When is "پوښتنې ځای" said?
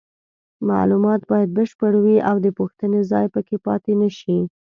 2.59-3.25